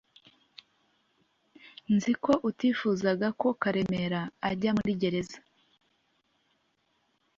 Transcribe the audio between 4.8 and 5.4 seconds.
gereza